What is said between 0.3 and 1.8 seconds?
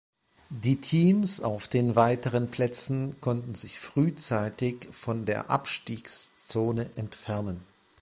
Die Teams auf